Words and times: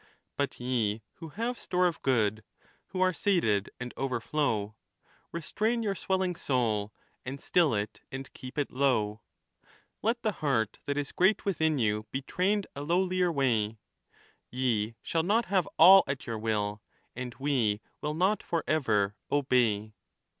But 0.35 0.59
ye 0.59 1.03
who 1.17 1.27
have 1.29 1.59
store 1.59 1.85
of 1.85 2.01
good, 2.01 2.43
who 2.87 3.01
are 3.01 3.13
sated 3.13 3.69
and 3.79 3.93
overflow, 3.95 4.75
Restrain 5.31 5.83
your 5.83 5.93
swelling 5.93 6.35
soul, 6.35 6.91
and 7.23 7.39
still 7.39 7.75
it 7.75 8.01
and 8.11 8.33
keep 8.33 8.57
it 8.57 8.71
low: 8.71 9.21
Let 10.01 10.23
the 10.23 10.31
heart 10.41 10.79
that 10.87 10.97
is 10.97 11.11
great 11.11 11.45
within 11.45 11.77
you 11.77 12.07
be 12.09 12.23
trained 12.23 12.65
a 12.75 12.81
lowlier 12.81 13.31
way; 13.31 13.77
Ye 14.49 14.95
shall 15.03 15.21
not 15.21 15.45
have 15.45 15.69
all 15.77 16.03
at 16.07 16.25
your 16.25 16.39
will, 16.39 16.81
and 17.15 17.35
we 17.37 17.79
will 18.01 18.15
not 18.15 18.41
for 18.41 18.63
ever 18.65 19.15
obey. 19.31 19.93